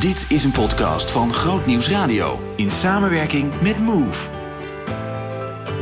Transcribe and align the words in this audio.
Dit 0.00 0.30
is 0.30 0.44
een 0.44 0.52
podcast 0.52 1.10
van 1.10 1.32
Groot 1.32 1.66
Nieuws 1.66 1.90
Radio 1.90 2.38
in 2.56 2.70
samenwerking 2.70 3.60
met 3.60 3.78
Move. 3.78 4.30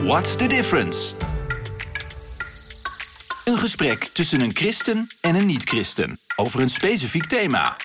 What's 0.05 0.37
the 0.37 0.49
difference? 0.49 1.15
Een 3.45 3.59
gesprek 3.59 3.99
tussen 3.99 4.41
een 4.41 4.51
christen 4.55 5.07
en 5.21 5.35
een 5.35 5.47
niet-christen 5.47 6.17
over 6.37 6.61
een 6.61 6.69
specifiek 6.69 7.25
thema. 7.25 7.77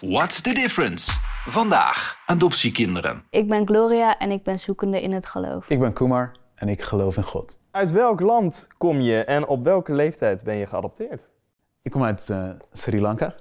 What's 0.00 0.40
the 0.40 0.54
difference? 0.54 1.10
Vandaag 1.46 2.22
adoptiekinderen. 2.26 3.22
Ik 3.30 3.48
ben 3.48 3.66
Gloria 3.66 4.18
en 4.18 4.30
ik 4.30 4.42
ben 4.42 4.58
zoekende 4.58 5.02
in 5.02 5.12
het 5.12 5.26
geloof. 5.26 5.68
Ik 5.68 5.78
ben 5.78 5.92
Kumar 5.92 6.36
en 6.54 6.68
ik 6.68 6.82
geloof 6.82 7.16
in 7.16 7.22
God. 7.22 7.58
Uit 7.70 7.90
welk 7.90 8.20
land 8.20 8.68
kom 8.78 9.00
je 9.00 9.24
en 9.24 9.46
op 9.46 9.64
welke 9.64 9.92
leeftijd 9.92 10.42
ben 10.42 10.56
je 10.56 10.66
geadopteerd? 10.66 11.28
Ik 11.82 11.90
kom 11.90 12.04
uit 12.04 12.30
eh, 12.30 12.48
Sri 12.72 13.00
Lanka 13.00 13.34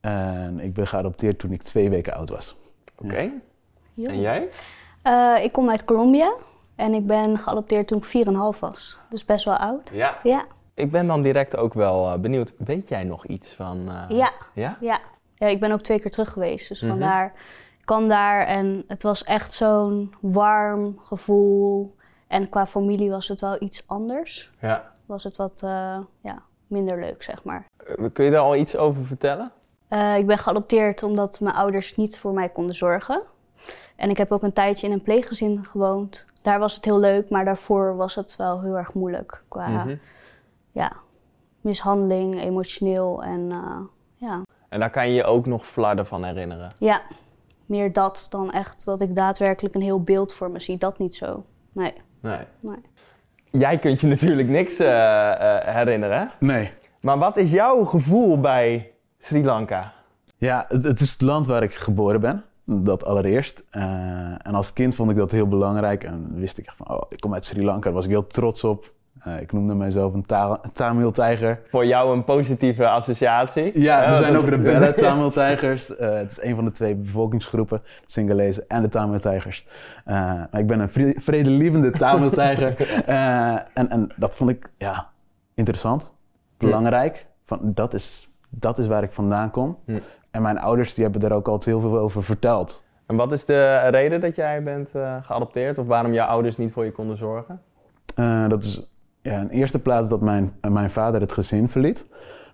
en 0.00 0.60
ik 0.60 0.74
ben 0.74 0.86
geadopteerd 0.86 1.38
toen 1.38 1.52
ik 1.52 1.62
twee 1.62 1.90
weken 1.90 2.14
oud 2.14 2.30
was. 2.30 2.56
Oké. 2.98 3.30
Jo. 3.94 4.08
En 4.08 4.20
jij? 4.20 4.48
Eh, 5.02 5.34
ik 5.44 5.52
kom 5.52 5.70
uit 5.70 5.84
Colombia 5.84 6.34
en 6.76 6.94
ik 6.94 7.06
ben 7.06 7.38
geadopteerd 7.38 7.86
toen 7.88 7.98
ik 7.98 8.26
4,5 8.54 8.58
was. 8.60 8.98
Dus 9.10 9.24
best 9.24 9.44
wel 9.44 9.56
oud. 9.56 9.90
Ja. 9.92 10.18
Ja, 10.22 10.44
Ik 10.74 10.90
ben 10.90 11.06
dan 11.06 11.22
direct 11.22 11.56
ook 11.56 11.74
wel 11.74 12.12
eh, 12.12 12.18
benieuwd. 12.18 12.52
Weet 12.58 12.88
jij 12.88 13.04
nog 13.04 13.26
iets 13.26 13.52
van... 13.54 13.78
eh, 13.88 14.04
ja, 14.08 14.32
Ja? 14.54 14.76
ja. 14.80 15.00
ja. 15.36 15.46
Ik 15.46 15.60
ben 15.60 15.72
ook 15.72 15.80
twee 15.80 16.00
keer 16.00 16.10
terug 16.10 16.30
geweest. 16.32 16.68
Dus 16.68 16.80
Mhm. 16.80 16.90
vandaar, 16.90 17.24
ik 17.78 17.84
kwam 17.86 18.08
daar 18.08 18.46
en 18.46 18.84
het 18.88 19.02
was 19.02 19.24
echt 19.24 19.52
zo'n 19.52 20.14
warm 20.20 20.98
gevoel. 21.02 21.96
En 22.26 22.48
qua 22.48 22.66
familie 22.66 23.10
was 23.10 23.28
het 23.28 23.40
wel 23.40 23.56
iets 23.62 23.82
anders. 23.86 24.50
Ja. 24.60 24.92
Was 25.06 25.24
het 25.24 25.36
wat 25.36 25.60
eh, 25.64 25.98
ja, 26.20 26.42
minder 26.66 27.00
leuk, 27.00 27.22
zeg 27.22 27.44
maar. 27.44 27.66
Eh, 27.86 28.04
Kun 28.12 28.24
je 28.24 28.30
daar 28.30 28.40
al 28.40 28.56
iets 28.56 28.76
over 28.76 29.02
vertellen? 29.04 29.52
Eh, 29.90 30.16
ik 30.16 30.26
ben 30.26 30.38
geadopteerd 30.38 31.02
omdat 31.02 31.40
mijn 31.40 31.54
ouders 31.54 31.96
niet 31.96 32.18
voor 32.18 32.32
mij 32.32 32.48
konden 32.48 32.74
zorgen. 32.74 33.22
En 33.96 34.10
ik 34.10 34.16
heb 34.16 34.32
ook 34.32 34.42
een 34.42 34.52
tijdje 34.52 34.86
in 34.86 34.92
een 34.92 35.02
pleeggezin 35.02 35.64
gewoond. 35.64 36.26
Daar 36.42 36.58
was 36.58 36.74
het 36.74 36.84
heel 36.84 36.98
leuk, 36.98 37.30
maar 37.30 37.44
daarvoor 37.44 37.96
was 37.96 38.14
het 38.14 38.36
wel 38.36 38.60
heel 38.60 38.76
erg 38.76 38.94
moeilijk. 38.94 39.42
Qua 39.48 39.68
Mhm. 39.68 39.94
ja, 40.72 40.92
mishandeling, 41.60 42.40
emotioneel 42.42 43.22
en 43.22 43.48
eh, 43.50 43.80
ja. 44.16 44.42
En 44.68 44.80
daar 44.80 44.90
kan 44.90 45.08
je 45.08 45.14
je 45.14 45.24
ook 45.24 45.46
nog 45.46 45.66
flarden 45.66 46.06
van 46.06 46.24
herinneren. 46.24 46.72
ja, 46.78 47.00
meer 47.66 47.92
dat 47.92 48.26
dan 48.30 48.52
echt 48.52 48.84
dat 48.84 49.00
ik 49.00 49.14
daadwerkelijk 49.14 49.74
een 49.74 49.80
heel 49.82 50.02
beeld 50.02 50.32
voor 50.32 50.50
me 50.50 50.60
zie. 50.60 50.78
Dat 50.78 50.98
niet 50.98 51.14
zo. 51.14 51.44
Nee, 51.72 51.94
Nee. 52.20 52.38
nee. 52.60 52.76
Jij 53.50 53.78
kunt 53.78 54.00
je 54.00 54.06
natuurlijk 54.06 54.48
niks 54.48 54.78
eh, 54.78 55.30
eh, 55.68 55.74
herinneren. 55.74 56.30
Nee. 56.38 56.72
Maar 57.00 57.18
wat 57.18 57.36
is 57.36 57.50
jouw 57.50 57.84
gevoel 57.84 58.40
bij 58.40 58.89
Sri 59.20 59.44
Lanka? 59.44 59.92
Ja, 60.36 60.64
het, 60.68 61.00
is 61.00 61.12
het 61.12 61.20
land 61.20 61.46
waar 61.46 61.62
ik 61.62 61.74
geboren 61.74 62.20
ben. 62.20 62.44
Dat 62.64 63.04
allereerst. 63.04 63.64
Eh, 63.70 63.82
en 64.46 64.54
als 64.54 64.72
kind 64.72 64.94
vond 64.94 65.10
ik 65.10 65.16
dat 65.16 65.30
heel 65.30 65.48
belangrijk. 65.48 66.04
En 66.04 66.30
wist 66.34 66.58
ik 66.58 66.66
echt 66.66 66.76
van, 66.76 66.90
oh, 66.90 67.02
ik 67.08 67.20
kom 67.20 67.34
uit 67.34 67.44
Sri 67.44 67.64
Lanka. 67.64 67.80
Daar 67.84 67.92
was 67.92 68.04
ik 68.04 68.10
heel 68.10 68.26
trots 68.26 68.64
op. 68.64 68.92
Eh, 69.20 69.40
ik 69.40 69.52
noemde 69.52 69.74
mijzelf 69.74 70.14
een, 70.14 70.26
ta 70.26 70.58
een 70.62 70.72
Tamil-tijger. 70.72 71.60
Voor 71.68 71.86
jou 71.86 72.12
een 72.16 72.24
positieve 72.24 72.88
associatie? 72.88 73.80
Ja, 73.80 74.02
er 74.02 74.08
Eh, 74.12 74.18
zijn 74.18 74.36
ook 74.36 74.44
rebellen 74.48 74.96
Tamil-tijgers. 75.04 75.96
Eh, 75.96 76.12
het 76.14 76.30
is 76.30 76.42
een 76.42 76.54
van 76.54 76.64
de 76.64 76.70
twee 76.70 76.94
bevolkingsgroepen. 76.94 77.80
De 77.84 77.90
Singalezen 78.06 78.64
en 78.68 78.82
de 78.82 78.88
Tamil-tijgers. 78.88 79.66
Eh, 80.04 80.14
maar 80.50 80.58
ik 80.60 80.66
ben 80.66 80.80
een 80.80 80.88
vre- 80.88 81.14
vredelievende 81.16 81.90
Tamil-tijger. 81.90 82.76
Eh, 83.06 83.52
en, 83.74 83.88
en 83.90 84.12
dat 84.16 84.36
vond 84.36 84.50
ik, 84.50 84.70
ja, 84.78 85.10
interessant. 85.54 86.12
Belangrijk. 86.58 87.26
Van, 87.46 87.58
dat, 87.62 87.94
is, 87.94 88.28
dat 88.50 88.78
is 88.78 88.86
waar 88.86 89.02
ik 89.02 89.12
vandaan 89.12 89.50
kom. 89.50 89.78
Hm. 89.84 89.98
En 90.30 90.42
mijn 90.42 90.58
ouders 90.58 90.94
die 90.94 91.02
hebben 91.04 91.20
daar 91.20 91.32
ook 91.32 91.48
altijd 91.48 91.76
heel 91.76 91.80
veel 91.80 91.98
over 91.98 92.22
verteld. 92.22 92.84
En 93.06 93.16
wat 93.16 93.32
is 93.32 93.44
de 93.44 93.76
reden 93.76 94.20
dat 94.20 94.36
jij 94.36 94.62
bent 94.62 94.94
eh, 94.94 95.16
geadopteerd? 95.22 95.78
Of 95.78 95.86
waarom 95.86 96.12
jouw 96.12 96.26
ouders 96.26 96.56
niet 96.56 96.72
voor 96.72 96.84
je 96.84 96.92
konden 96.92 97.16
zorgen? 97.16 97.60
Eh, 98.14 98.48
dat 98.48 98.62
is 98.62 98.92
ja, 99.22 99.40
in 99.40 99.48
eerste 99.48 99.78
plaats 99.78 100.08
dat 100.08 100.20
mijn, 100.20 100.52
eh, 100.60 100.70
mijn 100.70 100.90
vader 100.90 101.20
het 101.20 101.32
gezin 101.32 101.68
verliet. 101.68 102.06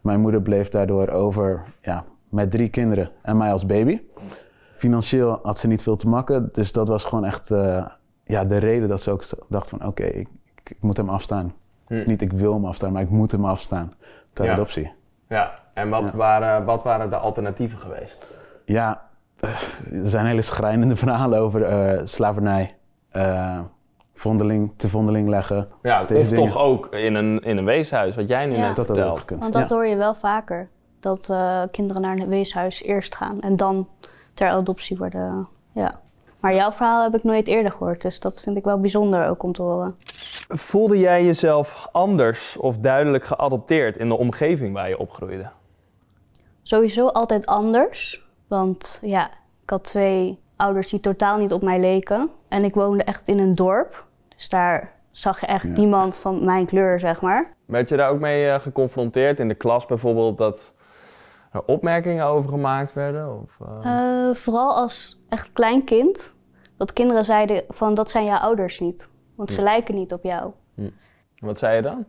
Mijn 0.02 0.20
moeder 0.20 0.42
bleef 0.42 0.68
daardoor 0.68 1.08
over 1.08 1.62
ja, 1.82 2.04
met 2.28 2.50
drie 2.50 2.68
kinderen 2.68 3.10
en 3.22 3.36
mij 3.36 3.52
als 3.52 3.66
baby. 3.66 4.00
Financieel 4.76 5.38
had 5.42 5.58
ze 5.58 5.66
niet 5.66 5.82
veel 5.82 5.96
te 5.96 6.08
makken, 6.08 6.48
dus 6.52 6.72
dat 6.72 6.88
was 6.88 7.04
gewoon 7.04 7.24
echt 7.24 7.48
ja, 8.24 8.44
de 8.44 8.56
reden 8.56 8.88
dat 8.88 9.02
ze 9.02 9.10
ook 9.10 9.24
dacht 9.48 9.68
van 9.68 9.86
oké, 9.86 10.04
ik, 10.04 10.28
ik, 10.54 10.70
ik 10.70 10.80
moet 10.80 10.96
hem 10.96 11.08
afstaan. 11.08 11.54
Hm. 11.86 12.02
Niet 12.06 12.22
ik 12.22 12.32
wil 12.32 12.52
hem 12.52 12.64
afstaan, 12.64 12.92
maar 12.92 13.02
ik 13.02 13.10
moet 13.10 13.30
hem 13.30 13.44
afstaan 13.44 13.92
ter 14.32 14.44
Ja. 14.44 14.52
adoptie. 14.52 14.92
Ja, 15.28 15.58
en 15.74 15.88
wat, 15.88 16.10
Ja. 16.10 16.16
Waren, 16.16 16.64
wat 16.64 16.82
waren 16.82 17.10
de 17.10 17.16
alternatieven 17.18 17.78
geweest? 17.78 18.26
Ja, 18.64 19.02
eh, 19.40 19.50
er 19.92 20.06
zijn 20.08 20.26
hele 20.26 20.42
schrijnende 20.42 20.96
verhalen 20.96 21.38
over 21.38 21.62
eh, 21.62 22.00
slavernij, 22.04 22.76
eh, 23.10 23.60
vondeling, 24.14 24.72
te 24.76 24.88
vondeling 24.88 25.28
leggen. 25.28 25.68
Ja, 25.82 26.04
Deze 26.04 26.20
of 26.20 26.28
dingen. 26.28 26.46
toch 26.52 26.58
ook 26.62 26.86
in 26.94 27.14
een, 27.14 27.40
in 27.40 27.56
een 27.56 27.64
weeshuis, 27.64 28.16
wat 28.16 28.28
jij 28.28 28.46
nu 28.46 28.52
Ja. 28.54 28.66
net 28.66 28.76
Dat 28.76 28.90
ook 28.90 28.96
vertelt. 28.96 29.18
gekund. 29.20 29.40
Want 29.40 29.52
dat 29.52 29.68
ja. 29.68 29.74
hoor 29.74 29.86
je 29.86 29.96
wel 29.96 30.14
vaker. 30.14 30.68
Dat 31.00 31.28
eh, 31.30 31.62
kinderen 31.70 32.02
naar 32.02 32.16
een 32.16 32.28
weeshuis 32.28 32.82
eerst 32.82 33.14
gaan 33.14 33.40
en 33.40 33.56
dan 33.56 33.88
ter 34.34 34.48
adoptie 34.48 34.96
worden. 34.96 35.48
Ja. 35.72 36.00
Maar 36.40 36.54
jouw 36.54 36.72
verhaal 36.72 37.02
heb 37.02 37.14
ik 37.14 37.24
nooit 37.24 37.46
eerder 37.46 37.70
gehoord, 37.72 38.02
dus 38.02 38.20
dat 38.20 38.40
vind 38.42 38.56
ik 38.56 38.64
wel 38.64 38.80
bijzonder 38.80 39.28
ook 39.28 39.42
om 39.42 39.52
te 39.52 39.62
horen. 39.62 39.96
Voelde 40.48 40.98
jij 40.98 41.24
jezelf 41.24 41.88
anders 41.92 42.56
of 42.56 42.78
duidelijk 42.78 43.24
geadopteerd 43.24 43.96
in 43.96 44.08
de 44.08 44.16
omgeving 44.18 44.74
waar 44.74 44.88
je 44.88 44.98
opgroeide? 44.98 45.50
Sowieso 46.62 47.06
altijd 47.06 47.46
anders, 47.46 48.24
want 48.46 48.98
ja, 49.02 49.26
ik 49.62 49.70
had 49.70 49.84
twee 49.84 50.38
ouders 50.56 50.88
die 50.88 51.00
totaal 51.00 51.38
niet 51.38 51.52
op 51.52 51.62
mij 51.62 51.80
leken. 51.80 52.30
En 52.48 52.64
ik 52.64 52.74
woonde 52.74 53.02
echt 53.04 53.28
in 53.28 53.38
een 53.38 53.54
dorp, 53.54 54.04
dus 54.36 54.48
daar 54.48 54.92
zag 55.10 55.40
je 55.40 55.46
echt 55.46 55.64
Ja. 55.64 55.68
niemand 55.70 56.16
van 56.18 56.44
mijn 56.44 56.66
kleur, 56.66 57.00
zeg 57.00 57.20
maar. 57.20 57.54
Werd 57.64 57.88
je 57.88 57.96
daar 57.96 58.10
ook 58.10 58.20
mee 58.20 58.48
eh, 58.50 58.60
geconfronteerd 58.60 59.40
in 59.40 59.48
de 59.48 59.54
klas 59.54 59.86
bijvoorbeeld 59.86 60.38
dat 60.38 60.74
er 61.52 61.62
opmerkingen 61.66 62.24
over 62.26 62.50
gemaakt 62.50 62.92
werden? 62.92 63.40
Of, 63.42 63.58
eh? 63.82 64.28
Eh, 64.28 64.34
vooral 64.36 64.74
als 64.76 65.15
echt 65.28 65.52
klein 65.52 65.84
kind, 65.84 66.34
dat 66.76 66.92
kinderen 66.92 67.24
zeiden 67.24 67.64
van 67.68 67.94
dat 67.94 68.10
zijn 68.10 68.24
jouw 68.24 68.38
ouders 68.38 68.80
niet, 68.80 69.08
want 69.34 69.52
ze 69.52 69.62
lijken 69.62 69.94
niet 69.94 70.12
op 70.12 70.22
jou. 70.22 70.52
Wat 71.38 71.58
zei 71.58 71.76
je 71.76 71.82
dan? 71.82 72.04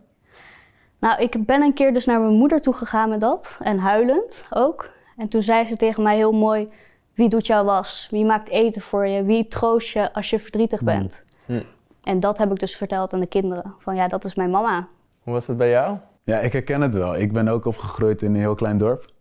Nou, 0.98 1.22
ik 1.22 1.46
ben 1.46 1.62
een 1.62 1.74
keer 1.74 1.92
dus 1.92 2.06
naar 2.06 2.20
mijn 2.20 2.34
moeder 2.34 2.60
toe 2.60 2.74
gegaan 2.74 3.08
met 3.08 3.20
dat. 3.20 3.58
En 3.62 3.78
huilend 3.78 4.46
ook. 4.50 4.90
En 5.16 5.28
toen 5.28 5.42
zei 5.42 5.66
ze 5.66 5.76
tegen 5.76 6.02
mij 6.02 6.16
heel 6.16 6.32
mooi: 6.32 6.68
Wie 7.14 7.28
doet 7.28 7.46
jouw 7.46 7.64
was? 7.64 8.08
Wie 8.10 8.24
maakt 8.24 8.48
eten 8.48 8.82
voor 8.82 9.06
je? 9.06 9.22
Wie 9.22 9.44
troost 9.44 9.88
je 9.88 10.12
als 10.12 10.30
je 10.30 10.40
verdrietig 10.40 10.82
bent? 10.82 11.24
Hm. 11.46 11.62
En 12.02 12.20
dat 12.20 12.38
heb 12.38 12.50
ik 12.50 12.58
dus 12.58 12.76
verteld 12.76 13.12
aan 13.12 13.20
de 13.20 13.26
kinderen. 13.26 13.74
Van 13.78 13.94
ja, 13.94 14.08
dat 14.08 14.24
is 14.24 14.34
mijn 14.34 14.50
mama. 14.50 14.88
Hoe 15.22 15.32
was 15.32 15.46
dat 15.46 15.56
bij 15.56 15.70
jou? 15.70 15.96
Ja, 16.24 16.38
ik 16.38 16.52
herken 16.52 16.80
het 16.80 16.94
wel. 16.94 17.16
Ik 17.16 17.32
ben 17.32 17.48
ook 17.48 17.64
opgegroeid 17.64 18.22
in 18.22 18.34
een 18.34 18.40
heel 18.40 18.54
klein 18.54 18.76
dorp, 18.76 19.12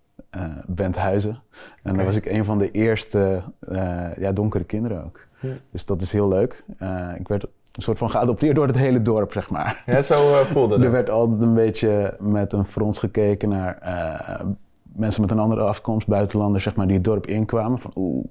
Benthuizen. 0.65 1.41
En 1.83 1.95
daar 1.95 2.05
was 2.05 2.15
ik 2.15 2.25
een 2.25 2.45
van 2.45 2.57
de 2.57 2.71
eerste 2.71 3.41
eh, 3.67 4.15
ja, 4.17 4.31
donkere 4.31 4.63
kinderen 4.63 5.03
ook. 5.05 5.19
Ja. 5.39 5.53
Dus 5.71 5.85
dat 5.85 6.01
is 6.01 6.11
heel 6.11 6.27
leuk. 6.27 6.63
Eh, 6.77 7.09
ik 7.19 7.27
werd 7.27 7.43
een 7.43 7.81
soort 7.83 7.97
van 7.97 8.09
geadopteerd 8.09 8.55
door 8.55 8.67
het 8.67 8.77
hele 8.77 9.01
dorp, 9.01 9.31
zeg 9.31 9.49
maar. 9.49 9.83
Ja, 9.85 10.01
zo 10.01 10.13
eh, 10.13 10.39
voelde 10.39 10.75
Er 10.77 10.81
het. 10.81 10.91
werd 10.91 11.09
altijd 11.09 11.41
een 11.41 11.53
beetje 11.53 12.15
met 12.19 12.53
een 12.53 12.65
frons 12.65 12.99
gekeken 12.99 13.49
naar 13.49 13.77
eh, 13.77 14.45
mensen 14.81 15.21
met 15.21 15.31
een 15.31 15.39
andere 15.39 15.61
afkomst, 15.61 16.07
buitenlanders, 16.07 16.63
zeg 16.63 16.75
maar, 16.75 16.85
die 16.87 16.95
het 16.95 17.03
dorp 17.03 17.27
inkwamen. 17.27 17.79
Van 17.79 17.91
oeh, 17.95 18.25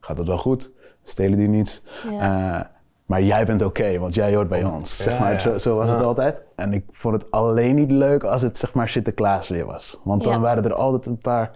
gaat 0.00 0.16
dat 0.16 0.26
wel 0.26 0.38
goed? 0.38 0.70
Stelen 1.04 1.38
die 1.38 1.48
niets? 1.48 1.82
Ja. 2.10 2.70
Maar 3.12 3.22
jij 3.22 3.44
bent 3.44 3.62
oké, 3.62 3.98
want 3.98 4.14
jij 4.14 4.34
hoort 4.34 4.48
bij 4.48 4.64
ons. 4.64 4.96
Zeg 4.96 5.14
Ja, 5.14 5.20
maar, 5.20 5.32
ja. 5.32 5.38
Zo, 5.38 5.58
zo 5.58 5.76
was 5.76 5.90
het 5.90 6.00
altijd. 6.00 6.44
En 6.56 6.72
ik 6.72 6.84
vond 6.90 7.14
het 7.22 7.30
alleen 7.30 7.74
niet 7.74 7.90
leuk 7.90 8.24
als 8.24 8.42
het 8.42 8.58
zeg 8.58 8.74
maar 8.74 8.88
Sinterklaas 8.88 9.48
weer 9.48 9.66
was. 9.66 10.00
Want 10.04 10.24
dan 10.24 10.32
Ja. 10.32 10.40
waren 10.40 10.64
er 10.64 10.74
altijd 10.74 11.06
een 11.06 11.18
paar 11.18 11.50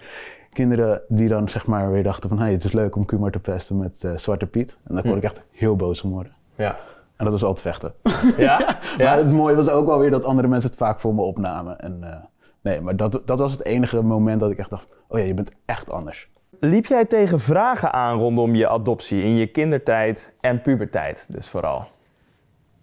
kinderen 0.53 1.01
die 1.09 1.29
dan 1.29 1.49
zeg 1.49 1.67
maar 1.67 1.91
weer 1.93 2.03
dachten 2.03 2.29
van... 2.29 2.39
hé, 2.39 2.45
hey, 2.45 2.53
het 2.53 2.65
is 2.65 2.73
leuk 2.73 2.97
om 2.97 3.05
Kumar 3.05 3.31
te 3.31 3.39
pesten 3.39 3.79
met 3.79 4.05
eh, 4.05 4.17
Zwarte 4.17 4.47
Piet. 4.47 4.79
En 4.85 4.95
daar 4.95 5.03
kon 5.03 5.11
Hm. 5.13 5.17
ik 5.17 5.23
echt 5.25 5.43
heel 5.51 5.77
boos 5.77 6.03
om 6.03 6.11
worden. 6.11 6.33
Ja. 6.55 6.77
En 7.17 7.25
dat 7.25 7.31
was 7.33 7.45
altijd 7.45 7.61
vechten. 7.61 7.95
Ja? 8.47 8.79
Maar 8.99 9.17
het 9.17 9.31
mooie 9.33 9.55
was 9.55 9.69
ook 9.69 9.87
wel 9.87 9.99
weer 9.99 10.11
dat 10.11 10.25
andere 10.25 10.49
mensen 10.49 10.71
het 10.71 10.79
vaak 10.79 11.01
voor 11.01 11.15
me 11.15 11.23
opnamen. 11.23 11.79
En, 11.79 11.99
eh, 12.01 12.17
nee, 12.63 12.81
maar 12.81 12.97
dat, 12.97 13.21
dat 13.25 13.39
was 13.39 13.53
het 13.53 13.65
enige 13.65 14.03
moment 14.03 14.41
dat 14.41 14.51
ik 14.51 14.59
echt 14.59 14.71
dacht... 14.71 14.87
oh 15.09 15.19
ja, 15.19 15.25
je 15.25 15.35
bent 15.35 15.51
echt 15.65 15.91
anders. 15.91 16.29
Liep 16.61 16.87
jij 16.87 17.05
tegen 17.05 17.41
vragen 17.41 17.93
aan 17.93 18.19
rondom 18.19 18.55
je 18.55 18.69
adoptie 18.69 19.23
in 19.23 19.35
je 19.37 19.47
kindertijd 19.47 20.33
en 20.41 20.61
puberteit 20.61 21.27
dus 21.29 21.49
vooral? 21.49 21.85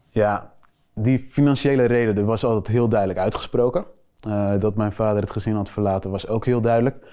Ja, 0.10 0.52
die 0.94 1.20
financiële 1.20 1.86
reden 1.86 2.18
er 2.18 2.26
was 2.26 2.46
altijd 2.46 2.68
heel 2.68 2.88
duidelijk 2.88 3.20
uitgesproken. 3.20 3.86
Eh, 4.28 4.60
dat 4.60 4.76
mijn 4.76 4.92
vader 4.92 5.22
het 5.22 5.32
gezin 5.32 5.56
had 5.56 5.70
verlaten 5.70 6.12
was 6.12 6.28
ook 6.28 6.46
heel 6.46 6.62
duidelijk. 6.62 7.06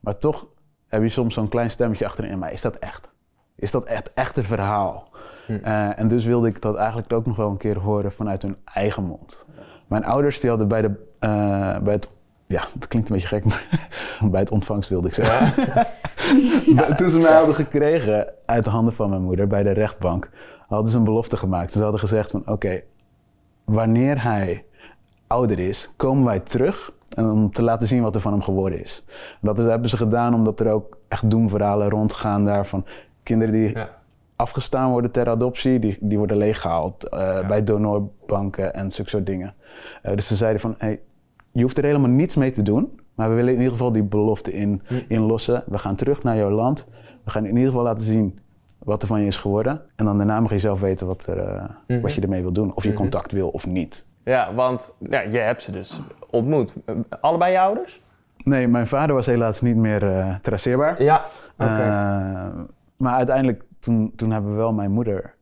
Maar 0.00 0.18
toch 0.18 0.46
heb 0.86 1.02
je 1.02 1.08
soms 1.08 1.34
zo'n 1.34 1.48
klein 1.48 1.70
stemmetje 1.70 2.04
achterin. 2.04 2.38
Maar 2.38 2.52
is 2.52 2.60
dat 2.60 2.76
echt? 2.76 3.08
Is 3.56 3.70
dat 3.70 3.84
echt, 3.84 4.12
echt 4.12 4.36
een 4.36 4.44
verhaal? 4.44 5.08
Hm. 5.46 5.52
Eh, 5.62 5.98
en 5.98 6.08
dus 6.08 6.24
wilde 6.24 6.48
ik 6.48 6.62
dat 6.62 6.76
eigenlijk 6.76 7.12
ook 7.12 7.26
nog 7.26 7.36
wel 7.36 7.50
een 7.50 7.56
keer 7.56 7.78
horen 7.78 8.12
vanuit 8.12 8.42
hun 8.42 8.56
eigen 8.64 9.04
mond. 9.04 9.46
Mijn 9.86 10.04
ouders 10.04 10.40
die 10.40 10.50
hadden 10.50 10.68
bij, 10.68 10.82
de, 10.82 10.90
eh, 11.18 11.78
bij 11.78 11.92
het 11.92 12.10
ja, 12.46 12.66
dat 12.74 12.88
klinkt 12.88 13.08
een 13.08 13.14
beetje 13.14 13.28
gek, 13.30 13.44
maar 13.44 13.66
bij 14.30 14.40
het 14.40 14.50
ontvangst 14.50 14.88
wilde 14.88 15.08
ik 15.08 15.14
zeggen. 15.14 15.64
Toen 16.96 17.10
ze 17.10 17.18
mij 17.18 17.32
hadden 17.34 17.54
gekregen 17.54 18.26
uit 18.46 18.64
de 18.64 18.70
handen 18.70 18.94
van 18.94 19.10
mijn 19.10 19.22
moeder 19.22 19.46
bij 19.46 19.62
de 19.62 19.70
rechtbank, 19.70 20.30
hadden 20.68 20.90
ze 20.90 20.98
een 20.98 21.04
belofte 21.04 21.36
gemaakt. 21.36 21.72
Ze 21.72 21.82
hadden 21.82 22.00
gezegd 22.00 22.30
van 22.30 22.42
oké, 22.46 22.80
wanneer 23.64 24.22
hij 24.22 24.64
ouder 25.26 25.58
is, 25.58 25.90
komen 25.96 26.24
wij 26.24 26.40
terug 26.40 26.92
en 27.08 27.30
om 27.30 27.52
te 27.52 27.62
laten 27.62 27.88
zien 27.88 28.02
wat 28.02 28.14
er 28.14 28.20
van 28.20 28.32
hem 28.32 28.42
geworden 28.42 28.80
is. 28.80 29.04
Dat 29.40 29.56
hebben 29.56 29.88
ze 29.88 29.96
gedaan 29.96 30.34
omdat 30.34 30.60
er 30.60 30.70
ook 30.72 30.96
echt 31.08 31.30
doemverhalen 31.30 31.88
rondgaan 31.88 32.44
daarvan 32.44 32.84
kinderen 33.22 33.54
die 33.54 33.72
Ja. 33.74 33.88
afgestaan 34.36 34.90
worden 34.90 35.10
ter 35.10 35.28
adoptie, 35.28 35.78
die, 35.78 35.96
die 36.00 36.18
worden 36.18 36.36
leeggehaald 36.36 37.08
eh, 37.08 37.46
bij 37.48 37.64
donorbanken 37.64 38.74
en 38.74 38.90
zulke 38.90 39.10
soort 39.10 39.26
dingen. 39.26 39.54
Eh, 40.02 40.14
dus 40.14 40.26
ze 40.26 40.36
zeiden 40.36 40.60
van, 40.60 40.74
hey, 40.78 41.00
je 41.56 41.62
hoeft 41.62 41.78
er 41.78 41.84
helemaal 41.84 42.10
niets 42.10 42.36
mee 42.36 42.50
te 42.50 42.62
doen, 42.62 43.00
maar 43.14 43.28
we 43.28 43.34
willen 43.34 43.52
in 43.52 43.58
ieder 43.58 43.72
geval 43.72 43.92
die 43.92 44.02
belofte 44.02 44.52
in, 44.52 44.82
inlossen. 45.08 45.62
We 45.66 45.78
gaan 45.78 45.96
terug 45.96 46.22
naar 46.22 46.36
jouw 46.36 46.50
land. 46.50 46.88
We 47.24 47.30
gaan 47.30 47.44
in 47.44 47.54
ieder 47.54 47.68
geval 47.68 47.82
laten 47.82 48.06
zien 48.06 48.38
wat 48.78 49.02
er 49.02 49.08
van 49.08 49.20
je 49.20 49.26
is 49.26 49.36
geworden. 49.36 49.80
En 49.94 50.04
dan 50.04 50.16
daarna 50.16 50.40
mag 50.40 50.50
je 50.50 50.58
zelf 50.58 50.80
weten 50.80 51.06
wat, 51.06 51.26
er, 51.26 51.38
eh, 51.38 52.00
wat 52.02 52.14
je 52.14 52.20
ermee 52.20 52.42
wil 52.42 52.52
doen. 52.52 52.74
Of 52.74 52.84
je 52.84 52.92
contact 52.92 53.32
wil 53.32 53.48
of 53.48 53.66
niet. 53.66 54.06
Ja, 54.24 54.54
want 54.54 54.94
ja, 54.98 55.20
je 55.20 55.38
hebt 55.38 55.62
ze 55.62 55.72
dus 55.72 56.00
ontmoet. 56.30 56.74
Allebei 57.20 57.52
je 57.52 57.60
ouders? 57.60 58.02
Nee, 58.44 58.68
mijn 58.68 58.86
vader 58.86 59.14
was 59.14 59.26
helaas 59.26 59.60
niet 59.60 59.76
meer 59.76 60.18
eh, 60.18 60.34
traceerbaar. 60.42 61.02
Ja. 61.02 61.24
Eh, 61.56 61.66
maar 62.96 63.14
uiteindelijk, 63.14 63.62
toen, 63.80 64.12
toen 64.16 64.30
hebben 64.30 64.50
we 64.50 64.56
wel 64.56 64.72
mijn 64.72 64.90
moeder 64.90 65.34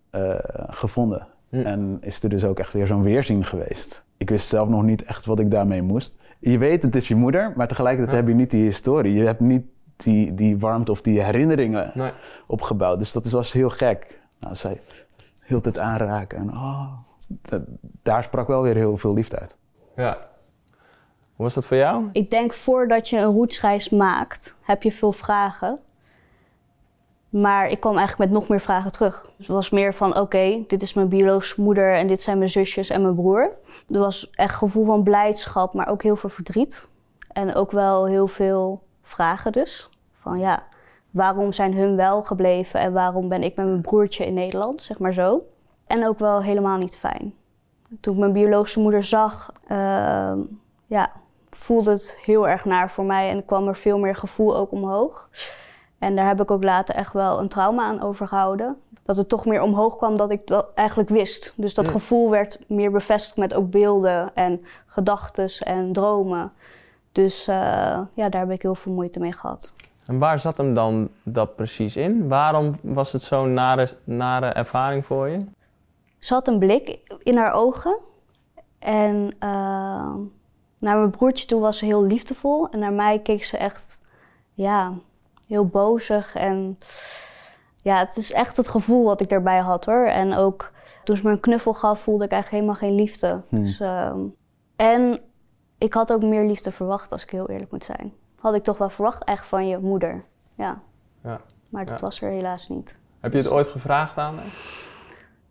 gevonden. 0.68 1.26
Hm. 1.60 1.66
En 1.66 1.98
is 2.00 2.22
er 2.22 2.28
dus 2.28 2.44
ook 2.44 2.58
echt 2.58 2.72
weer 2.72 2.86
zo'n 2.86 3.02
weerzien 3.02 3.44
geweest. 3.44 4.04
Ik 4.16 4.30
wist 4.30 4.48
zelf 4.48 4.68
nog 4.68 4.82
niet 4.82 5.04
echt 5.04 5.24
wat 5.26 5.38
ik 5.38 5.50
daarmee 5.50 5.82
moest. 5.82 6.18
Je 6.38 6.58
weet, 6.58 6.82
het 6.82 6.94
is 6.96 7.08
je 7.08 7.14
moeder, 7.14 7.52
maar 7.56 7.68
tegelijkertijd 7.68 8.16
heb 8.16 8.28
je 8.28 8.34
niet 8.34 8.50
die 8.50 8.62
historie. 8.62 9.14
Je 9.14 9.24
hebt 9.24 9.40
niet 9.40 9.64
die, 9.96 10.34
die 10.34 10.58
warmte 10.58 10.90
of 10.90 11.00
die 11.00 11.20
herinneringen 11.22 11.90
Nee. 11.94 12.10
opgebouwd. 12.46 12.98
Dus 12.98 13.12
dat 13.12 13.24
is- 13.24 13.32
was 13.32 13.52
heel 13.52 13.70
gek. 13.70 14.20
Nou, 14.40 14.54
zij 14.54 14.80
heel 15.38 15.58
het 15.62 15.78
aanraken 15.78 16.38
en 16.38 16.50
oh, 16.50 16.92
dat- 17.28 17.62
daar 18.02 18.24
sprak 18.24 18.48
wel 18.48 18.62
weer 18.62 18.74
heel 18.74 18.96
veel 18.96 19.14
liefde 19.14 19.38
uit. 19.38 19.56
Ja. 19.96 20.16
Hoe 21.34 21.44
was 21.44 21.54
dat 21.54 21.66
voor 21.66 21.76
jou? 21.76 22.08
Ik 22.12 22.30
denk 22.30 22.52
voordat 22.52 23.08
je 23.08 23.18
een 23.18 23.24
roetsreis 23.32 23.88
maakt, 23.90 24.54
heb 24.60 24.82
je 24.82 24.92
veel 24.92 25.12
vragen. 25.12 25.78
Maar 27.40 27.68
ik 27.68 27.80
kwam 27.80 27.96
eigenlijk 27.96 28.30
met 28.30 28.40
nog 28.40 28.48
meer 28.48 28.60
vragen 28.60 28.92
terug. 28.92 29.28
Het 29.38 29.46
was 29.46 29.70
meer 29.70 29.94
van, 29.94 30.18
oké, 30.18 30.64
dit 30.66 30.82
is 30.82 30.94
mijn 30.94 31.08
biologische 31.08 31.60
moeder 31.60 31.94
en 31.94 32.06
dit 32.06 32.22
zijn 32.22 32.38
mijn 32.38 32.50
zusjes 32.50 32.90
en 32.90 33.02
mijn 33.02 33.14
broer. 33.14 33.50
Er 33.88 33.98
was 33.98 34.30
echt 34.30 34.54
gevoel 34.54 34.84
van 34.84 35.02
blijdschap, 35.02 35.74
maar 35.74 35.88
ook 35.88 36.02
heel 36.02 36.16
veel 36.16 36.28
verdriet. 36.28 36.88
En 37.28 37.54
ook 37.54 37.70
wel 37.70 38.06
heel 38.06 38.26
veel 38.26 38.82
vragen 39.02 39.52
dus. 39.52 39.88
Van 40.20 40.38
ja, 40.38 40.62
waarom 41.10 41.52
zijn 41.52 41.74
hun 41.74 41.96
wel 41.96 42.22
gebleven 42.22 42.80
en 42.80 42.92
waarom 42.92 43.28
ben 43.28 43.42
ik 43.42 43.56
met 43.56 43.66
mijn 43.66 43.80
broertje 43.80 44.26
in 44.26 44.34
Nederland, 44.34 44.82
zeg 44.82 44.98
maar 44.98 45.12
zo. 45.12 45.42
En 45.86 46.06
ook 46.06 46.18
wel 46.18 46.42
helemaal 46.42 46.78
niet 46.78 46.98
fijn. 46.98 47.34
Toen 48.00 48.14
ik 48.14 48.20
mijn 48.20 48.32
biologische 48.32 48.80
moeder 48.80 49.04
zag, 49.04 49.52
ehm, 49.68 50.38
ja, 50.86 51.10
voelde 51.50 51.90
het 51.90 52.18
heel 52.24 52.48
erg 52.48 52.64
naar 52.64 52.90
voor 52.90 53.04
mij 53.04 53.30
en 53.30 53.44
kwam 53.44 53.68
er 53.68 53.76
veel 53.76 53.98
meer 53.98 54.16
gevoel 54.16 54.56
ook 54.56 54.72
omhoog. 54.72 55.28
En 56.04 56.16
daar 56.16 56.26
heb 56.26 56.40
ik 56.40 56.50
ook 56.50 56.64
later 56.64 56.94
echt 56.94 57.12
wel 57.12 57.38
een 57.38 57.48
trauma 57.48 57.82
aan 57.84 58.02
overgehouden. 58.02 58.76
Dat 59.02 59.16
het 59.16 59.28
toch 59.28 59.44
meer 59.44 59.62
omhoog 59.62 59.96
kwam 59.96 60.16
dat 60.16 60.30
ik 60.30 60.46
dat 60.46 60.66
eigenlijk 60.74 61.08
wist. 61.08 61.52
Dus 61.56 61.74
dat 61.74 61.84
Ja. 61.84 61.90
gevoel 61.90 62.30
werd 62.30 62.58
meer 62.66 62.90
bevestigd 62.90 63.36
met 63.36 63.54
ook 63.54 63.70
beelden 63.70 64.34
en 64.34 64.64
gedachten 64.86 65.48
en 65.66 65.92
dromen. 65.92 66.52
Dus 67.12 67.46
eh, 67.46 67.56
ja, 68.14 68.28
daar 68.28 68.40
heb 68.40 68.50
ik 68.50 68.62
heel 68.62 68.74
veel 68.74 68.92
moeite 68.92 69.20
mee 69.20 69.32
gehad. 69.32 69.74
En 70.06 70.18
waar 70.18 70.38
zat 70.38 70.56
hem 70.56 70.74
dan 70.74 71.08
dat 71.22 71.56
precies 71.56 71.96
in? 71.96 72.28
Waarom 72.28 72.78
was 72.82 73.12
het 73.12 73.22
zo'n 73.22 73.52
nare, 73.52 73.88
nare 74.04 74.46
ervaring 74.46 75.06
voor 75.06 75.28
je? 75.28 75.38
Ze 76.18 76.34
had 76.34 76.48
een 76.48 76.58
blik 76.58 76.98
in 77.22 77.36
haar 77.36 77.52
ogen. 77.52 77.98
En 78.78 79.34
eh, 79.38 79.48
naar 80.78 80.96
mijn 80.98 81.10
broertje 81.10 81.46
toe 81.46 81.60
was 81.60 81.78
ze 81.78 81.84
heel 81.84 82.02
liefdevol. 82.04 82.68
En 82.70 82.78
naar 82.78 82.92
mij 82.92 83.18
keek 83.18 83.44
ze 83.44 83.56
echt, 83.56 84.00
ja, 84.54 84.92
heel 85.46 85.66
bozig. 85.66 86.34
En 86.34 86.78
ja, 87.82 87.98
het 87.98 88.16
is 88.16 88.32
echt 88.32 88.56
het 88.56 88.68
gevoel 88.68 89.04
wat 89.04 89.20
ik 89.20 89.28
daarbij 89.28 89.58
had 89.58 89.84
hoor. 89.84 90.04
En 90.06 90.34
ook 90.34 90.72
toen 91.04 91.16
ze 91.16 91.22
me 91.24 91.30
een 91.30 91.40
knuffel 91.40 91.74
gaf, 91.74 92.00
voelde 92.00 92.24
ik 92.24 92.30
eigenlijk 92.30 92.62
helemaal 92.62 92.88
geen 92.88 93.00
liefde. 93.00 93.42
Hmm. 93.48 93.62
Dus, 93.62 93.80
ehm, 93.80 94.18
en 94.76 95.20
ik 95.78 95.94
had 95.94 96.12
ook 96.12 96.22
meer 96.22 96.44
liefde 96.44 96.70
verwacht, 96.72 97.12
als 97.12 97.22
ik 97.22 97.30
heel 97.30 97.48
eerlijk 97.48 97.70
moet 97.70 97.84
zijn. 97.84 98.12
Had 98.38 98.54
ik 98.54 98.62
toch 98.62 98.78
wel 98.78 98.90
verwacht, 98.90 99.24
echt 99.24 99.46
van 99.46 99.68
je 99.68 99.78
moeder. 99.78 100.24
Ja, 100.54 100.80
Ja. 101.22 101.40
maar 101.68 101.84
dat 101.84 101.94
Ja. 102.00 102.04
was 102.06 102.20
er 102.20 102.30
helaas 102.30 102.68
niet. 102.68 102.98
Heb 103.20 103.32
je 103.32 103.38
het 103.38 103.48
ooit 103.48 103.66
gevraagd 103.66 104.18
aan 104.18 104.36
haar? 104.36 104.52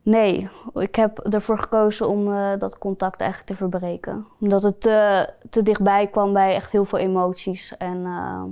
Nee, 0.01 0.49
ik 0.73 0.95
heb 0.95 1.19
ervoor 1.19 1.57
gekozen 1.57 2.07
om 2.07 2.31
eh, 2.33 2.51
dat 2.57 2.77
contact 2.77 3.19
eigenlijk 3.21 3.49
te 3.51 3.55
verbreken. 3.57 4.27
Omdat 4.39 4.63
het 4.63 4.81
te, 4.81 5.29
te 5.49 5.63
dichtbij 5.63 6.07
kwam 6.07 6.33
bij 6.33 6.55
echt 6.55 6.71
heel 6.71 6.85
veel 6.85 6.99
emoties. 6.99 7.77
En 7.77 8.05
eh, 8.05 8.43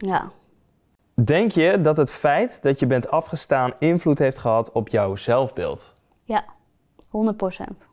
ja, 0.00 0.30
Denk 1.24 1.50
je 1.50 1.80
dat 1.80 1.96
het 1.96 2.12
feit 2.12 2.62
dat 2.62 2.78
je 2.78 2.86
bent 2.86 3.10
afgestaan 3.10 3.72
invloed 3.78 4.18
heeft 4.18 4.38
gehad 4.38 4.72
op 4.72 4.88
jouw 4.88 5.16
zelfbeeld? 5.16 5.94
ja, 6.24 6.44
100% 7.06 7.86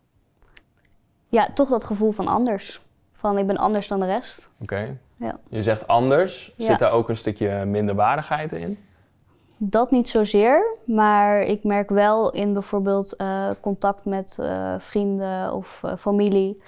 Ja, 1.28 1.50
toch 1.54 1.70
dat 1.70 1.84
gevoel 1.84 2.12
van 2.12 2.28
anders. 2.28 2.82
Van 3.12 3.38
ik 3.38 3.48
ben 3.48 3.58
anders 3.58 3.88
dan 3.88 4.00
de 4.00 4.06
rest. 4.06 4.50
Oké. 4.62 4.98
Ja. 5.16 5.40
Je 5.50 5.64
zegt 5.64 5.88
anders. 5.88 6.54
Ja. 6.56 6.66
Zit 6.66 6.80
daar 6.80 6.92
ook 6.92 7.10
een 7.10 7.16
stukje 7.16 7.66
minderwaardigheid 7.66 8.52
in? 8.52 8.78
Dat 9.58 9.92
niet 9.92 10.10
zozeer, 10.10 10.76
maar 10.86 11.42
ik 11.42 11.64
merk 11.64 11.90
wel 11.90 12.32
in 12.32 12.54
bijvoorbeeld 12.54 13.16
eh, 13.16 13.50
contact 13.62 14.06
met 14.06 14.38
eh, 14.40 14.76
vrienden 14.78 15.54
of 15.54 15.80
eh, 15.84 15.96
familie 15.98 16.62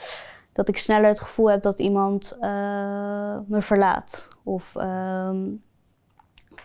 dat 0.59 0.69
ik 0.69 0.77
sneller 0.77 1.07
het 1.07 1.19
gevoel 1.19 1.49
heb 1.49 1.61
dat 1.61 1.79
iemand 1.79 2.37
eh, 2.39 2.49
me 3.47 3.61
verlaat 3.61 4.29
of 4.43 4.75
ehm, 4.75 5.47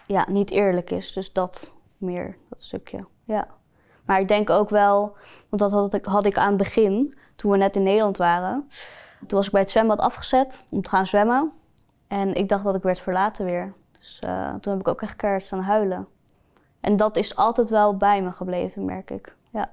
ja, 0.07 0.27
niet 0.31 0.51
eerlijk 0.51 0.91
is. 0.91 1.13
Dus 1.13 1.33
dat 1.33 1.75
meer, 1.97 2.37
dat 2.49 2.63
stukje. 2.63 3.05
Ja. 3.25 3.47
Maar 4.05 4.21
ik 4.21 4.29
denk 4.29 4.51
ook 4.51 4.71
wel, 4.71 5.17
want 5.49 5.63
dat 5.63 5.71
had 5.71 5.95
ik, 5.95 6.05
had 6.05 6.27
ik 6.27 6.37
aan 6.37 6.49
het 6.49 6.57
begin, 6.57 7.15
toen 7.37 7.51
we 7.51 7.57
net 7.57 7.77
in 7.77 7.83
Nederland 7.83 8.17
waren. 8.17 8.69
Toen 9.27 9.39
was 9.39 9.47
ik 9.47 9.53
bij 9.53 9.61
het 9.61 9.71
zwembad 9.71 9.99
afgezet 9.99 10.67
om 10.69 10.83
te 10.83 10.91
gaan 10.91 11.07
zwemmen. 11.07 11.53
En 12.09 12.35
ik 12.35 12.49
dacht 12.49 12.65
dat 12.65 12.75
ik 12.75 12.83
werd 12.83 13.01
verlaten 13.01 13.45
weer. 13.45 13.73
Dus 14.01 14.19
eh, 14.19 14.55
toen 14.55 14.73
heb 14.73 14.81
ik 14.81 14.89
ook 14.89 15.03
echt 15.03 15.17
keihard 15.17 15.45
staan 15.45 15.61
huilen. 15.61 16.07
En 16.81 16.97
dat 16.97 17.17
is 17.17 17.37
altijd 17.37 17.69
wel 17.69 17.97
bij 17.97 18.23
me 18.23 18.33
gebleven, 18.33 18.85
merk 18.85 19.11
ik. 19.11 19.37
Ja, 19.51 19.71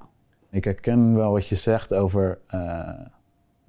Ik 0.49 0.63
herken 0.63 1.15
wel 1.15 1.31
wat 1.31 1.47
je 1.47 1.55
zegt 1.55 1.93
over 1.93 2.39
eh, 2.47 2.89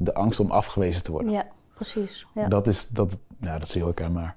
de 0.04 0.14
angst 0.14 0.40
om 0.40 0.50
afgewezen 0.50 1.02
te 1.02 1.12
worden. 1.12 1.32
ja 1.32 1.46
precies. 1.74 2.26
Ja. 2.34 2.48
Dat, 2.48 2.66
is, 2.66 2.88
dat, 2.88 3.18
ja, 3.40 3.52
dat 3.58 3.68
is 3.68 3.74
heel 3.74 3.84
herkenbaar. 3.84 4.36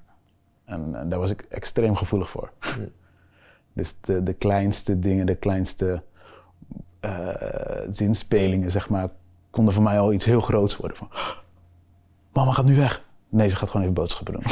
En, 0.66 0.96
en 0.96 1.10
daar 1.10 1.20
was 1.20 1.32
ik 1.32 1.42
extreem 1.42 1.96
gevoelig 1.96 2.30
voor. 2.30 2.52
dus 3.74 3.96
de, 4.02 4.24
de 4.24 4.34
kleinste 4.34 5.00
dingen, 5.00 5.26
de 5.26 5.36
kleinste 5.36 6.04
eh, 7.00 7.30
zinspelingen, 7.90 8.72
zeg 8.72 8.90
maar, 8.90 9.10
konden 9.50 9.74
voor 9.74 9.84
mij 9.84 10.00
al 10.00 10.14
iets 10.14 10.26
heel 10.26 10.42
groots 10.42 10.78
worden. 10.78 10.98
Van, 10.98 11.10
mama 12.34 12.52
gaat 12.52 12.66
nu 12.66 12.76
weg. 12.76 13.04
Nee, 13.36 13.48
ze 13.50 13.56
gaat 13.58 13.68
gewoon 13.70 13.82
even 13.82 13.94
boodschappen 13.96 14.34
doen. 14.34 14.44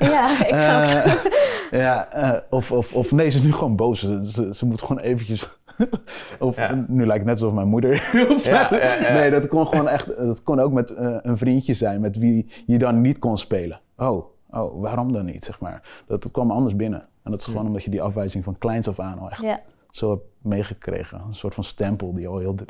ja, 0.10 0.46
exact. 0.46 0.94
Eh, 0.94 1.32
ja, 1.80 2.08
eh, 2.12 2.40
of, 2.50 2.72
of, 2.72 2.94
of 2.94 3.12
nee, 3.12 3.28
ze 3.30 3.38
is 3.38 3.44
nu 3.44 3.52
gewoon 3.52 3.76
boos. 3.76 4.00
Ze, 4.00 4.30
ze, 4.30 4.54
ze 4.54 4.66
moet 4.66 4.82
gewoon 4.82 4.98
eventjes... 5.02 5.58
of 6.38 6.56
Ja. 6.56 6.84
nu 6.88 7.06
lijkt 7.06 7.12
het 7.12 7.24
net 7.24 7.40
alsof 7.40 7.52
mijn 7.52 7.68
moeder 7.68 8.08
heel 8.12 8.38
slecht... 8.38 8.70
Ja, 8.70 8.76
ja, 8.76 8.94
ja. 8.94 9.12
Nee, 9.12 9.30
dat 9.30 9.48
kon 9.48 9.66
gewoon 9.66 9.88
echt... 9.88 10.16
Dat 10.16 10.42
kon 10.42 10.60
ook 10.60 10.72
met 10.72 10.90
eh, 10.94 11.16
een 11.22 11.38
vriendje 11.38 11.74
zijn 11.74 12.00
met 12.00 12.16
wie 12.16 12.46
je 12.66 12.78
dan 12.78 13.00
niet 13.00 13.18
kon 13.18 13.38
spelen. 13.38 13.80
Oh, 13.96 14.24
oh, 14.50 14.80
waarom 14.80 15.12
dan 15.12 15.24
niet, 15.24 15.44
zeg 15.44 15.60
maar. 15.60 16.02
Dat, 16.06 16.22
dat 16.22 16.32
kwam 16.32 16.50
anders 16.50 16.76
binnen. 16.76 17.00
En 17.22 17.30
dat 17.30 17.40
is 17.40 17.46
gewoon 17.46 17.66
omdat 17.66 17.84
je 17.84 17.90
die 17.90 18.02
afwijzing 18.02 18.44
van 18.44 18.58
kleins 18.58 18.88
af 18.88 19.00
aan 19.00 19.18
al 19.18 19.30
echt 19.30 19.42
ja. 19.42 19.60
zo 19.90 20.10
hebt 20.10 20.22
meegekregen. 20.42 21.22
Een 21.28 21.34
soort 21.34 21.54
van 21.54 21.64
stempel 21.64 22.14
die 22.14 22.28
al 22.28 22.38
heel 22.38 22.54
du- 22.54 22.64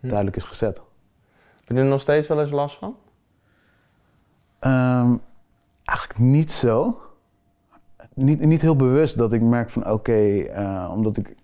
duidelijk 0.00 0.36
is 0.36 0.44
gezet. 0.44 0.80
Heb 1.64 1.76
je 1.76 1.82
er 1.82 1.88
nog 1.88 2.00
steeds 2.00 2.28
wel 2.28 2.40
eens 2.40 2.50
last 2.50 2.76
van? 2.78 2.96
Eigenlijk 6.16 6.36
niet 6.36 6.52
zo. 6.52 7.00
Niet, 8.14 8.40
niet 8.40 8.62
heel 8.62 8.76
bewust 8.76 9.18
dat 9.18 9.32
ik 9.32 9.40
merk 9.40 9.70
van 9.70 9.90
oké, 9.90 10.38
eh, 10.38 10.90
omdat 10.94 11.16
ik 11.16 11.34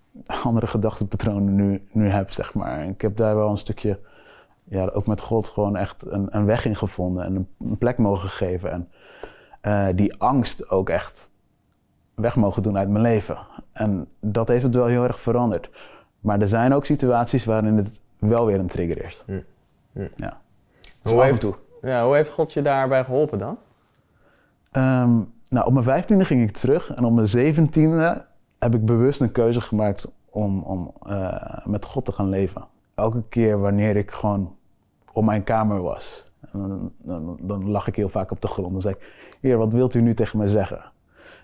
andere 0.45 0.67
gedachtenpatronen 0.67 1.55
nu, 1.55 1.83
nu 1.93 2.09
heb, 2.09 2.31
zeg 2.31 2.55
maar. 2.55 2.87
Ik 2.87 3.01
heb 3.01 3.17
daar 3.17 3.37
wel 3.37 3.51
een 3.51 3.59
stukje, 3.59 3.99
ja, 4.65 4.87
ook 4.87 5.07
met 5.07 5.21
God 5.21 5.49
gewoon 5.49 5.77
echt 5.77 6.07
een, 6.07 6.37
een 6.37 6.45
weg 6.45 6.65
in 6.65 6.77
gevonden 6.77 7.25
en 7.25 7.35
een, 7.37 7.49
een 7.59 7.79
plek 7.79 7.99
mogen 7.99 8.29
geven. 8.29 8.71
En 8.71 8.89
eh, 9.61 9.87
die 9.95 10.15
angst 10.21 10.71
ook 10.71 10.89
echt 10.89 11.31
weg 12.15 12.37
mogen 12.37 12.63
doen 12.63 12.79
uit 12.79 12.89
mijn 12.89 13.03
leven. 13.03 13.39
En 13.73 14.09
dat 14.21 14.49
heeft 14.49 14.63
het 14.63 14.75
wel 14.75 14.87
heel 14.87 15.03
erg 15.03 15.21
veranderd. 15.21 15.71
Maar 16.21 16.41
er 16.41 16.49
zijn 16.49 16.75
ook 16.75 16.85
situaties 16.85 17.45
waarin 17.45 17.77
het 17.77 18.01
wel 18.19 18.47
weer 18.47 18.59
een 18.59 18.67
trigger 18.67 19.05
is. 19.05 19.23
Hm. 19.27 19.41
Hm. 19.93 20.09
Ja. 20.17 20.41
Dus 21.03 21.13
Hoe 21.13 21.23
heeft, 21.23 21.41
toe. 21.41 21.55
Ja, 21.83 22.05
hoe 22.05 22.15
heeft 22.15 22.31
God 22.31 22.53
je 22.53 22.63
daarbij 22.63 23.05
geholpen 23.05 23.39
dan? 23.39 23.59
Ehm, 24.73 25.21
nou, 25.49 25.67
op 25.67 25.73
mijn 25.73 25.85
vijftiende 25.85 26.25
ging 26.25 26.43
ik 26.43 26.51
terug 26.51 26.95
en 26.95 27.05
op 27.05 27.13
mijn 27.13 27.29
zeventiende 27.29 28.25
heb 28.59 28.75
ik 28.75 28.85
bewust 28.85 29.21
een 29.21 29.33
keuze 29.33 29.61
gemaakt 29.61 30.09
om, 30.31 30.63
om 30.63 30.93
eh, 31.07 31.67
met 31.67 31.85
God 31.85 32.05
te 32.05 32.13
gaan 32.13 32.29
leven. 32.29 32.67
Elke 32.95 33.23
keer 33.29 33.61
wanneer 33.61 33.97
ik 33.97 34.11
gewoon 34.11 34.57
op 35.13 35.25
mijn 35.25 35.45
kamer 35.45 35.83
was, 35.83 36.31
dan, 36.53 36.93
dan, 37.41 37.71
lag 37.71 37.87
ik 37.87 37.97
heel 37.97 38.09
vaak 38.09 38.31
op 38.31 38.41
de 38.41 38.49
grond. 38.49 38.73
Dan 38.73 38.81
zei 38.81 38.95
ik, 38.95 39.37
Heer, 39.41 39.57
wat 39.57 39.73
wilt 39.73 39.95
u 39.95 40.01
nu 40.01 40.15
tegen 40.15 40.39
mij 40.39 40.47
zeggen? 40.47 40.83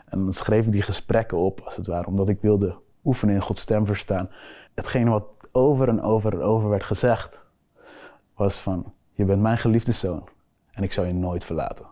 En 0.09 0.19
dan 0.19 0.33
schreef 0.33 0.67
ik 0.67 0.73
die 0.73 0.83
gesprekken 0.83 1.39
op, 1.39 1.61
als 1.61 1.77
het 1.77 1.87
ware, 1.87 2.07
omdat 2.07 2.29
ik 2.29 2.41
wilde 2.41 2.77
oefenen 3.05 3.35
in 3.35 3.43
Gods 3.43 3.61
stem 3.61 3.87
verstaan. 3.87 4.31
Hetgene 4.75 5.11
wat 5.11 5.25
over 5.53 5.89
en 5.89 6.03
over 6.03 6.33
en 6.33 6.41
over 6.41 6.69
werd 6.69 6.85
gezegd, 6.85 7.45
was 8.35 8.57
van, 8.57 8.93
je 9.13 9.25
bent 9.25 9.43
mijn 9.43 9.59
geliefde 9.59 9.93
zoon 9.93 10.29
en 10.73 10.83
ik 10.83 10.93
zal 10.93 11.05
je 11.05 11.15
nooit 11.15 11.45
verlaten. 11.45 11.87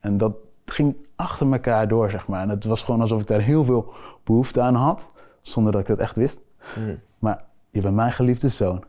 En 0.00 0.16
dat 0.16 0.32
ging 0.64 0.96
achter 1.16 1.52
elkaar 1.52 1.88
door, 1.88 2.10
zeg 2.10 2.26
maar. 2.26 2.42
En 2.42 2.48
het 2.48 2.64
was 2.64 2.82
gewoon 2.82 3.00
alsof 3.00 3.20
ik 3.20 3.26
daar 3.26 3.40
heel 3.40 3.64
veel 3.64 3.92
behoefte 4.24 4.60
aan 4.60 4.74
had, 4.74 5.10
zonder 5.40 5.72
dat 5.72 5.80
ik 5.80 5.86
dat 5.86 5.98
echt 5.98 6.16
wist. 6.16 6.40
Mm. 6.78 7.00
Maar 7.18 7.44
je 7.70 7.80
bent 7.80 7.94
mijn 7.94 8.12
geliefde 8.12 8.48
zoon 8.48 8.84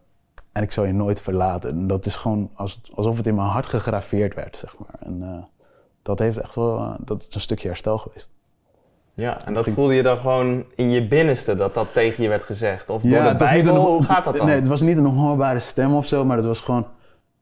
en 0.52 0.64
ik 0.64 0.72
zal 0.72 0.86
je 0.86 0.94
nooit 0.94 1.22
verlaten. 1.22 1.70
En 1.70 1.88
dat 1.88 2.06
is 2.06 2.16
gewoon 2.16 2.50
als, 2.54 2.82
alsof 2.96 3.18
het 3.18 3.28
in 3.28 3.36
mijn 3.36 3.48
hart 3.48 3.66
gegraveerd 3.66 4.36
werd, 4.36 4.58
zeg 4.58 4.76
maar. 4.78 5.00
En 5.00 5.24
eh, 5.24 5.44
dat 6.02 6.20
heeft 6.20 6.38
echt 6.38 6.56
wel, 6.56 6.80
eh, 6.80 6.94
dat 7.00 7.26
is 7.30 7.36
een 7.36 7.42
stukje 7.42 7.68
herstel 7.68 7.98
geweest. 7.98 8.30
Ja, 9.14 9.46
en 9.46 9.54
dat 9.54 9.70
voelde 9.70 9.94
je 9.94 10.04
dan 10.04 10.18
gewoon 10.18 10.66
in 10.76 10.90
je 10.92 11.08
binnenste 11.08 11.56
dat 11.56 11.74
dat 11.74 11.94
tegen 11.94 12.24
je 12.24 12.30
werd 12.30 12.44
gezegd? 12.44 12.90
Of 12.90 13.02
door 13.02 13.24
de 13.24 13.36
Bijbel? 13.36 13.86
Hoe 13.86 14.04
gaat 14.04 14.24
dat 14.24 14.36
dan? 14.36 14.46
Nee, 14.46 14.56
het 14.56 14.68
was 14.68 14.82
niet 14.82 14.98
een 14.98 15.06
hoorbare 15.06 15.60
stem 15.60 15.96
of 15.96 16.08
zo, 16.08 16.26
maar 16.26 16.38
het 16.38 16.46
was 16.46 16.62
gewoon 16.62 16.88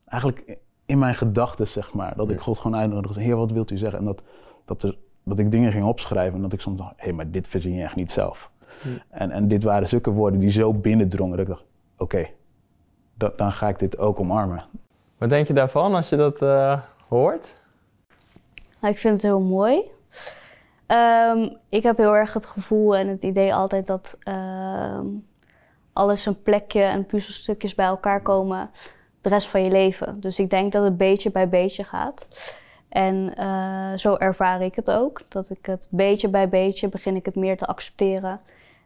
eigenlijk 0.06 0.58
in 0.88 1.00
mijn 1.00 1.16
gedachten, 1.16 1.68
zeg 1.68 1.94
maar. 1.94 2.16
Dat 2.16 2.30
ik. 2.30 2.40
God 2.42 2.58
gewoon 2.58 2.80
uitnodigde. 2.80 3.22
Heer, 3.22 3.36
wat 3.36 3.52
wilt 3.52 3.72
u 3.72 3.78
zeggen? 3.78 4.00
En 4.00 4.06
dat, 4.06 4.22
dat, 4.66 4.84
er, 4.84 4.98
dat 5.24 5.40
ik 5.40 5.52
dingen 5.52 5.72
ging 5.72 5.86
opschrijven 5.86 6.36
en 6.36 6.42
dat 6.42 6.54
ik 6.54 6.62
soms 6.62 6.78
dacht, 6.78 6.94
hé, 6.96 7.12
maar 7.12 7.32
dit 7.32 7.48
verzin 7.48 7.74
je 7.74 7.84
echt 7.84 7.96
niet 7.96 8.12
zelf. 8.12 8.52
En, 9.10 9.32
en 9.32 9.48
dit 9.48 9.64
waren 9.64 9.88
zulke 9.88 10.12
woorden 10.12 10.40
die 10.40 10.50
zo 10.50 10.74
binnendrongen 10.74 11.38
dat 11.38 11.48
ik 11.48 11.54
dacht, 11.54 11.66
oké, 11.98 12.28
da- 13.14 13.34
dan 13.38 13.52
ga 13.52 13.68
ik 13.68 13.80
dit 13.80 13.98
ook 13.98 14.20
omarmen. 14.20 14.64
Wat 15.18 15.30
denk 15.30 15.48
je 15.48 15.54
daarvan 15.54 15.96
als 15.96 16.10
je 16.10 16.16
dat 16.16 16.42
eh, 16.42 16.82
hoort? 17.08 17.62
Nou, 18.82 18.94
ik 18.94 19.00
vind 19.00 19.14
het 19.14 19.24
heel 19.24 19.40
mooi. 19.42 19.82
Ehm, 20.86 21.50
ik 21.70 21.84
heb 21.84 21.98
heel 21.98 22.16
erg 22.16 22.34
het 22.34 22.46
gevoel 22.46 22.96
en 22.96 23.08
het 23.08 23.24
idee 23.24 23.54
altijd 23.54 23.88
dat 23.88 24.18
ehm, 24.20 25.06
alles 25.94 26.26
een 26.26 26.42
plekje 26.42 26.82
en 26.82 27.06
puzzelstukjes 27.06 27.76
bij 27.76 27.86
elkaar 27.86 28.22
komen 28.22 28.70
de 29.28 29.34
rest 29.34 29.48
van 29.48 29.64
je 29.64 29.72
leven. 29.72 30.20
Dus 30.20 30.40
ik 30.40 30.50
denk 30.50 30.72
dat 30.72 30.84
het 30.84 30.98
beetje 30.98 31.32
bij 31.32 31.50
beetje 31.50 31.84
gaat. 31.84 32.28
En 32.90 33.36
eh, 33.36 33.92
zo 33.96 34.16
ervaar 34.16 34.62
ik 34.62 34.76
het 34.76 34.92
ook. 34.92 35.22
Dat 35.28 35.50
ik 35.50 35.66
het 35.66 35.88
beetje 35.90 36.30
bij 36.30 36.50
beetje 36.50 36.90
begin 36.90 37.16
ik 37.16 37.26
het 37.26 37.36
meer 37.36 37.58
te 37.58 37.66
accepteren. 37.66 38.40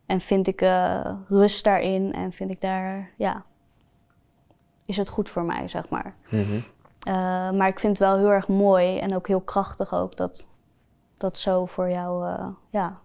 En 0.05 0.21
vind 0.21 0.47
ik 0.47 0.61
eh, 0.61 1.11
rust 1.27 1.63
daarin 1.63 2.13
en 2.13 2.31
vind 2.31 2.51
ik 2.51 2.61
daar, 2.61 3.11
ja, 3.17 3.43
is 4.85 4.97
het 4.97 5.09
goed 5.09 5.29
voor 5.29 5.43
mij, 5.43 5.67
zeg 5.67 5.89
maar. 5.89 6.15
Eh, 6.29 7.51
maar 7.51 7.67
ik 7.67 7.79
vind 7.79 7.97
het 7.97 8.07
wel 8.07 8.17
heel 8.17 8.31
erg 8.31 8.47
mooi 8.47 8.97
en 8.99 9.15
ook 9.15 9.27
heel 9.27 9.41
krachtig 9.41 9.93
ook 9.93 10.17
dat 10.17 10.49
dat 11.17 11.37
zo 11.37 11.65
voor 11.65 11.89
jou, 11.89 12.35
ja, 12.69 12.99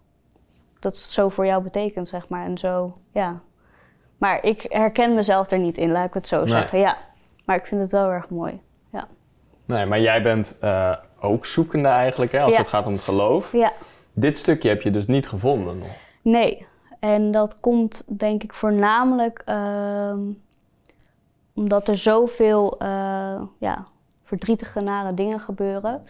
dat 0.81 0.95
het 0.95 1.05
zo 1.05 1.29
voor 1.29 1.47
jou 1.47 1.63
betekent, 1.63 2.09
zeg 2.09 2.29
maar. 2.29 2.45
En 2.45 2.59
zo, 2.59 2.99
ja. 3.11 3.41
Maar 4.19 4.43
ik 4.43 4.67
herken 4.69 5.15
mezelf 5.15 5.51
er 5.51 5.59
niet 5.59 5.79
in, 5.79 5.91
laat 5.91 6.07
ik 6.07 6.15
het 6.15 6.27
zo 6.27 6.39
Nee. 6.39 6.49
zeggen. 6.49 6.79
Ja. 6.79 6.97
Maar 7.47 7.57
ik 7.57 7.67
vind 7.67 7.81
het 7.81 7.93
wel 7.93 8.11
erg 8.11 8.31
mooi. 8.31 8.61
Ja. 8.93 9.09
Nee, 9.65 9.87
maar 9.87 10.01
jij 10.01 10.23
bent 10.23 10.57
eh, 10.61 10.97
ook 11.21 11.47
zoekende 11.47 11.89
eigenlijk 11.89 12.33
hè, 12.33 12.41
als 12.41 12.53
Ja. 12.53 12.59
het 12.59 12.69
gaat 12.69 12.87
om 12.87 12.93
het 12.93 13.03
geloof. 13.03 13.53
ja. 13.53 13.73
Dit 14.13 14.39
stukje 14.39 14.69
heb 14.69 14.83
je 14.83 14.91
dus 14.91 15.07
niet 15.07 15.29
gevonden 15.29 15.79
nog. 15.79 15.89
Nee. 16.23 16.67
En 17.01 17.31
dat 17.31 17.61
komt 17.61 18.03
denk 18.07 18.43
ik 18.43 18.53
voornamelijk 18.53 19.43
ehm, 19.45 20.19
omdat 21.55 21.89
er 21.89 21.97
zoveel 21.97 22.79
eh, 22.79 23.43
ja, 23.59 23.85
verdrietige, 24.25 24.81
nare 24.81 25.15
dingen 25.15 25.41
gebeuren. 25.41 26.05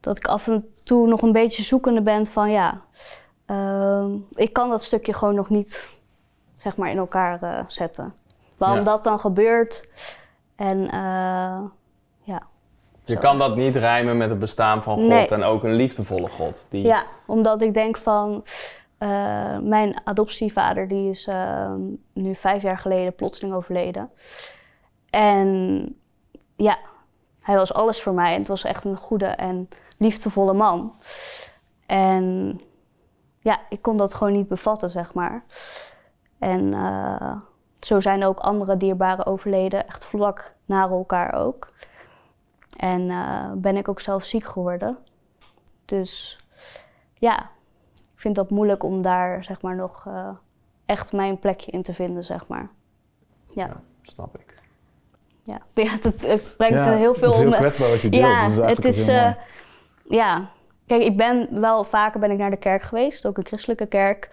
Dat 0.00 0.16
ik 0.16 0.26
af 0.26 0.46
en 0.48 0.68
toe 0.82 1.06
nog 1.08 1.22
een 1.22 1.32
beetje 1.32 1.62
zoekende 1.62 2.00
ben 2.02 2.26
van 2.26 2.50
ja, 2.50 2.80
ehm, 3.46 4.10
ik 4.34 4.52
kan 4.52 4.68
dat 4.68 4.82
stukje 4.82 5.12
gewoon 5.12 5.34
nog 5.34 5.48
niet 5.50 5.88
zeg 6.54 6.76
maar 6.76 6.90
in 6.90 6.98
elkaar 6.98 7.42
eh, 7.42 7.64
zetten. 7.66 8.14
Waarom 8.58 8.78
Ja. 8.78 8.84
dat 8.84 9.04
dan 9.04 9.18
gebeurt 9.20 9.88
en 10.56 10.90
eh, 10.90 11.60
ja. 12.22 12.42
Je 13.04 13.14
Zo. 13.14 13.20
kan 13.20 13.38
dat 13.38 13.56
niet 13.56 13.76
rijmen 13.76 14.16
met 14.16 14.30
het 14.30 14.38
bestaan 14.38 14.82
van 14.82 14.94
God 14.98 15.08
Nee. 15.08 15.26
en 15.28 15.42
ook 15.42 15.62
een 15.64 15.74
liefdevolle 15.74 16.28
God. 16.28 16.66
Die... 16.68 16.84
Ja, 16.84 17.04
omdat 17.26 17.62
ik 17.62 17.74
denk 17.74 17.96
van 17.98 18.44
eh, 18.98 19.58
mijn 19.58 20.00
adoptievader 20.04 20.88
die 20.88 21.10
is 21.10 21.26
eh, 21.26 21.72
nu 22.12 22.34
vijf 22.34 22.62
jaar 22.62 22.78
geleden 22.78 23.14
plotseling 23.14 23.54
overleden. 23.54 24.10
En 25.10 25.82
ja, 26.56 26.78
hij 27.40 27.56
was 27.56 27.72
alles 27.74 28.02
voor 28.02 28.12
mij. 28.14 28.32
En 28.32 28.38
het 28.38 28.48
was 28.48 28.64
echt 28.64 28.84
een 28.84 28.96
goede 28.96 29.26
en 29.26 29.68
liefdevolle 29.98 30.52
man. 30.52 30.94
En 31.86 32.60
ja, 33.40 33.60
ik 33.68 33.82
kon 33.82 33.96
dat 33.96 34.14
gewoon 34.14 34.32
niet 34.32 34.48
bevatten, 34.48 34.90
zeg 34.90 35.14
maar. 35.14 35.44
En 36.38 36.74
zo 37.80 38.00
zijn 38.00 38.24
ook 38.24 38.38
andere 38.38 38.76
dierbaren 38.76 39.26
overleden, 39.26 39.86
echt 39.86 40.04
vlak 40.04 40.52
na 40.64 40.88
elkaar 40.88 41.34
ook. 41.34 41.72
En 42.76 43.10
eh, 43.10 43.52
ben 43.54 43.76
ik 43.76 43.88
ook 43.88 44.00
zelf 44.00 44.24
ziek 44.24 44.44
geworden. 44.44 44.98
Dus 45.84 46.38
ja, 47.14 47.38
ik 47.94 48.20
vind 48.24 48.34
dat 48.34 48.50
moeilijk 48.50 48.82
om 48.82 49.02
daar 49.02 49.44
zeg 49.44 49.60
maar 49.60 49.76
nog 49.76 50.04
eh, 50.06 50.28
echt 50.86 51.12
mijn 51.12 51.38
plekje 51.38 51.70
in 51.70 51.82
te 51.82 51.94
vinden, 51.94 52.24
zeg 52.24 52.46
maar. 52.46 52.68
Ja, 53.50 53.66
Ja, 53.66 53.80
snap 54.02 54.38
ik. 54.38 54.54
ja. 55.42 55.58
ja 55.82 55.90
het, 55.90 56.26
het 56.26 56.56
brengt 56.56 56.74
Ja, 56.74 56.86
er 56.92 56.96
heel 56.96 57.14
veel 57.14 57.26
het 57.28 57.34
is 57.34 57.40
heel 57.40 57.52
om. 57.52 57.58
kwetsbaar 57.58 57.90
wat 57.90 58.00
je 58.00 58.08
deelt. 58.08 58.22
Ja, 58.22 58.42
dat 58.42 58.50
is 58.50 58.56
het 58.76 58.84
is. 58.84 59.06
heel 59.06 59.14
mooi. 59.16 59.26
eh, 59.26 59.34
ja, 60.08 60.50
kijk, 60.86 61.02
ik 61.02 61.16
ben 61.16 61.60
wel 61.60 61.84
vaker 61.84 62.20
ben 62.20 62.30
ik 62.30 62.38
naar 62.38 62.50
de 62.50 62.56
kerk 62.56 62.82
geweest, 62.82 63.26
ook 63.26 63.38
een 63.38 63.46
christelijke 63.46 63.86
kerk. 63.86 64.28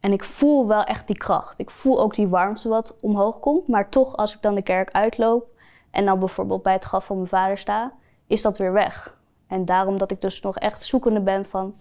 En 0.00 0.12
ik 0.12 0.24
voel 0.24 0.66
wel 0.66 0.84
echt 0.84 1.06
die 1.06 1.16
kracht. 1.16 1.58
Ik 1.58 1.70
voel 1.70 2.00
ook 2.00 2.14
die 2.14 2.28
warmte 2.28 2.68
wat 2.68 2.96
omhoog 3.00 3.40
komt. 3.40 3.68
Maar 3.68 3.88
toch, 3.88 4.16
als 4.16 4.34
ik 4.34 4.42
dan 4.42 4.54
de 4.54 4.62
kerk 4.62 4.90
uitloop 4.90 5.46
en 5.90 6.04
dan 6.04 6.18
bijvoorbeeld 6.18 6.62
bij 6.62 6.72
het 6.72 6.84
graf 6.84 7.04
van 7.04 7.16
mijn 7.16 7.28
vader 7.28 7.58
sta, 7.58 7.92
is 8.26 8.42
dat 8.42 8.58
weer 8.58 8.72
weg. 8.72 9.16
En 9.46 9.64
daarom 9.64 9.98
dat 9.98 10.10
ik 10.10 10.20
dus 10.20 10.40
nog 10.40 10.56
echt 10.58 10.84
zoekende 10.84 11.20
ben 11.20 11.44
van, 11.46 11.74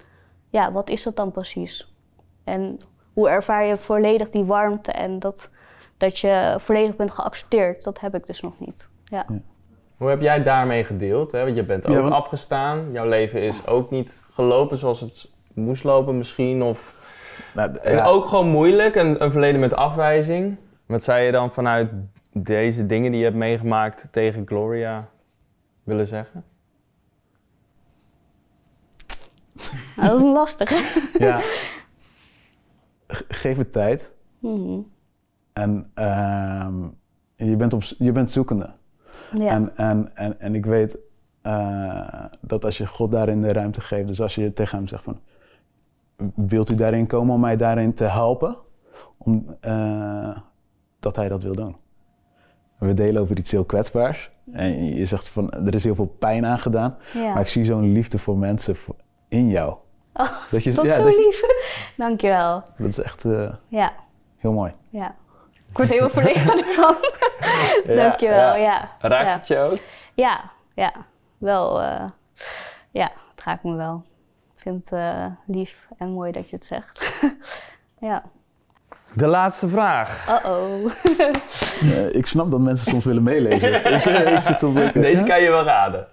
ja, 0.49 0.71
wat 0.71 0.89
is 0.89 1.03
dat 1.03 1.15
dan 1.15 1.31
precies? 1.31 1.93
En 2.43 2.79
hoe 3.13 3.29
ervaar 3.29 3.65
je 3.65 3.77
volledig 3.77 4.29
die 4.29 4.43
warmte 4.43 4.91
en 4.91 5.19
dat, 5.19 5.49
dat 5.97 6.19
je 6.19 6.55
volledig 6.59 6.95
bent 6.95 7.11
geaccepteerd? 7.11 7.83
Dat 7.83 7.99
heb 7.99 8.15
ik 8.15 8.27
dus 8.27 8.41
nog 8.41 8.59
niet. 8.59 8.89
Ja. 9.03 9.25
Hoe 9.97 10.09
heb 10.09 10.21
jij 10.21 10.43
daarmee 10.43 10.83
gedeeld? 10.83 11.31
Hè? 11.31 11.43
Want 11.43 11.55
je 11.55 11.63
bent 11.63 11.87
ook 11.87 11.93
Ja, 11.95 12.01
want- 12.01 12.13
afgestaan. 12.13 12.91
Jouw 12.91 13.07
leven 13.07 13.41
is 13.41 13.67
ook 13.67 13.89
niet 13.89 14.25
gelopen 14.31 14.77
zoals 14.77 14.99
het 14.99 15.29
moest 15.53 15.83
lopen 15.83 16.17
misschien. 16.17 16.61
Of 16.63 16.95
Nou, 17.53 17.77
En 17.77 17.93
ja. 17.95 18.05
ook 18.05 18.25
gewoon 18.25 18.47
moeilijk, 18.47 18.95
een, 18.95 19.23
een 19.23 19.31
verleden 19.31 19.59
met 19.59 19.73
afwijzing. 19.73 20.57
Wat 20.85 21.03
zou 21.03 21.19
je 21.19 21.31
dan 21.31 21.51
vanuit 21.51 21.89
deze 22.31 22.85
dingen 22.85 23.09
die 23.11 23.19
je 23.19 23.25
hebt 23.25 23.37
meegemaakt 23.37 24.07
tegen 24.11 24.47
Gloria 24.47 25.09
willen 25.83 26.07
zeggen? 26.07 26.43
Dat 29.95 30.15
is 30.15 30.21
lastig. 30.21 30.71
Ja. 31.17 31.39
Ge- 33.07 33.25
Geef 33.27 33.57
het 33.57 33.71
tijd. 33.71 34.11
Mhm. 34.39 34.79
En 35.53 35.91
ehm, 35.93 36.75
je, 37.35 37.55
bent 37.55 37.73
op, 37.73 37.83
je 37.97 38.11
bent 38.11 38.31
zoekende. 38.31 38.73
Ja. 39.33 39.47
En, 39.47 39.77
en, 39.77 40.11
en, 40.15 40.39
en 40.39 40.55
ik 40.55 40.65
weet 40.65 40.97
eh, 41.41 42.25
dat 42.41 42.65
als 42.65 42.77
je 42.77 42.87
God 42.87 43.11
daarin 43.11 43.41
de 43.41 43.51
ruimte 43.53 43.81
geeft, 43.81 44.07
dus 44.07 44.21
als 44.21 44.35
je 44.35 44.53
tegen 44.53 44.77
hem 44.77 44.87
zegt 44.87 45.03
van, 45.03 45.19
wilt 46.35 46.69
u 46.69 46.75
daarin 46.75 47.07
komen 47.07 47.33
om 47.35 47.41
mij 47.41 47.57
daarin 47.57 47.93
te 47.93 48.03
helpen? 48.03 48.57
Om, 49.17 49.55
eh, 49.61 50.37
dat 50.99 51.15
hij 51.15 51.27
dat 51.29 51.43
wil 51.43 51.55
doen. 51.55 51.75
We 52.77 52.93
delen 52.93 53.21
over 53.21 53.37
iets 53.37 53.51
heel 53.51 53.63
kwetsbaars. 53.65 54.31
En 54.51 54.95
je 54.95 55.05
zegt 55.05 55.29
van, 55.29 55.51
er 55.51 55.73
is 55.73 55.83
heel 55.83 55.95
veel 55.95 56.15
pijn 56.19 56.45
aangedaan. 56.45 56.97
ja. 57.13 57.33
Maar 57.33 57.41
ik 57.41 57.47
zie 57.47 57.65
zo'n 57.65 57.91
liefde 57.91 58.17
voor 58.19 58.37
mensen 58.37 58.75
in 59.27 59.47
jou. 59.49 59.75
Oh, 60.13 60.25
Dat, 60.51 60.63
je, 60.63 60.73
dat 60.73 60.85
is 60.85 60.91
ja, 60.91 60.97
zo 60.97 61.03
dat, 61.03 61.11
je- 61.13 61.19
lief. 61.25 61.41
Dankjewel. 62.05 62.63
dat 62.77 62.87
is 62.87 62.99
echt 63.01 63.25
eh, 63.25 63.53
Ja, 63.67 63.93
heel 64.37 64.53
mooi. 64.53 64.71
ja. 64.89 65.15
Ik 65.69 65.77
word 65.77 65.89
helemaal 65.89 66.09
verlegen 66.09 66.57
ervan. 66.65 66.95
Dankjewel, 67.95 68.55
ja. 68.55 68.89
Raakt 68.99 69.25
ja. 69.27 69.33
het 69.33 69.47
je 69.47 69.57
ook? 69.59 69.77
Ja, 70.13 70.51
ja. 70.75 70.93
Wel, 71.37 71.81
eh, 71.81 72.05
ja, 72.91 73.11
het 73.35 73.43
raakt 73.43 73.63
me 73.63 73.75
wel. 73.75 74.03
Ik 74.67 74.73
vind 74.73 74.89
het 74.89 74.99
eh, 74.99 75.25
lief 75.45 75.87
en 75.97 76.09
mooi 76.09 76.31
dat 76.31 76.49
je 76.49 76.55
het 76.55 76.65
zegt. 76.65 77.21
ja. 78.09 78.23
De 79.13 79.27
laatste 79.27 79.69
vraag. 79.69 80.29
Uh-oh. 80.29 80.91
Eh, 81.81 82.13
ik 82.13 82.25
snap 82.25 82.51
dat 82.51 82.59
mensen 82.59 82.91
soms 82.91 83.05
willen 83.05 83.23
meelezen. 83.23 83.73
ik, 83.95 84.05
eh, 84.05 84.33
ik 84.33 84.43
zit 84.43 84.59
soms 84.59 84.81
ook... 84.81 84.93
Deze 84.93 85.23
kan 85.23 85.41
je 85.41 85.49
wel 85.49 85.63
raden. 85.63 86.07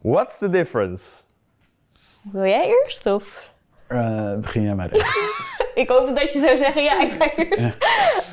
What's 0.00 0.38
the 0.38 0.50
difference? 0.50 1.20
Wil 2.22 2.44
jij 2.44 2.66
eerst 2.66 3.06
of? 3.06 3.50
Eh, 3.86 4.34
begin 4.34 4.62
jij 4.62 4.74
maar. 4.74 4.90
Ik 5.74 5.88
hoopte 5.88 6.12
dat 6.12 6.32
je 6.32 6.40
zou 6.40 6.56
zeggen, 6.56 6.82
ja, 6.82 7.00
ik 7.00 7.12
ga 7.12 7.34
eerst. 7.34 7.76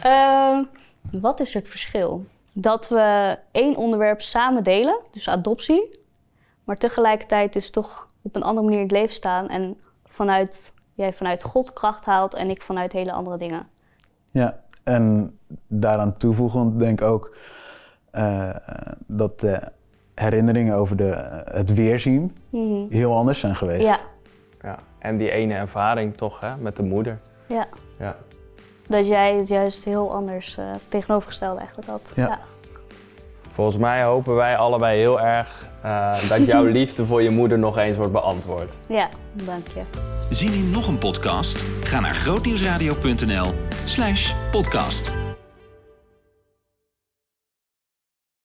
Ehm, 0.02 0.64
wat 1.22 1.40
is 1.40 1.54
het 1.54 1.68
verschil? 1.68 2.26
Dat 2.54 2.90
we 2.90 3.38
één 3.52 3.76
onderwerp 3.76 4.22
samen 4.22 4.64
delen, 4.64 5.00
dus 5.12 5.30
adoptie, 5.30 6.00
maar 6.64 6.78
tegelijkertijd 6.78 7.54
dus 7.54 7.70
toch 7.70 8.08
op 8.28 8.36
een 8.36 8.44
andere 8.44 8.62
manier 8.66 8.80
in 8.80 8.88
het 8.88 8.96
leven 8.96 9.16
staan 9.16 9.48
en 9.50 9.78
vanuit, 10.06 10.74
jij 10.94 11.14
vanuit 11.14 11.44
God 11.44 11.74
kracht 11.74 12.06
haalt 12.06 12.34
en 12.34 12.50
ik 12.50 12.62
vanuit 12.62 12.92
hele 12.92 13.12
andere 13.12 13.38
dingen. 13.38 13.68
Ja, 14.32 14.60
en 14.84 15.38
daaraan 15.68 16.18
toevoegend 16.18 16.80
denk 16.80 17.02
ik 17.02 17.08
ook 17.08 17.36
eh, 18.12 18.50
dat 19.08 19.40
de 19.40 19.62
herinneringen 20.16 20.76
over 20.76 20.96
de, 20.96 21.42
het 21.52 21.74
weerzien 21.74 22.38
Mhm. 22.50 22.86
heel 22.90 23.16
anders 23.16 23.40
zijn 23.40 23.56
geweest. 23.56 23.86
Ja, 23.86 23.98
Ja. 24.62 24.78
En 25.00 25.18
die 25.18 25.32
ene 25.32 25.54
ervaring 25.54 26.18
toch, 26.18 26.40
hè, 26.40 26.58
met 26.58 26.76
de 26.76 26.84
moeder. 26.84 27.20
ja. 27.48 27.66
Ja. 28.00 28.16
Dat 28.88 29.08
jij 29.08 29.36
het 29.36 29.48
juist 29.48 29.84
heel 29.84 30.14
anders 30.14 30.58
eh, 30.58 30.66
tegenovergesteld 30.90 31.58
eigenlijk 31.58 31.88
had. 31.90 32.12
Ja. 32.16 32.40
Volgens 33.58 33.78
mij 33.78 34.04
hopen 34.04 34.36
wij 34.36 34.58
allebei 34.58 35.00
heel 35.00 35.22
erg 35.22 35.66
eh, 35.82 36.30
dat 36.30 36.46
jouw 36.46 36.64
liefde 36.80 37.06
voor 37.06 37.24
je 37.24 37.30
moeder 37.30 37.60
nog 37.60 37.78
eens 37.78 37.98
wordt 37.98 38.12
beantwoord. 38.12 38.74
ja, 38.88 39.10
dank 39.34 39.68
je. 39.68 39.82
Zien 40.30 40.54
in 40.54 40.72
nog 40.72 40.88
een 40.88 40.98
podcast? 40.98 41.64
Ga 41.84 42.00
naar 42.00 42.16
grootnieuwsradio.nl 42.16 43.54
slash 43.86 44.34
podcast. 44.52 45.12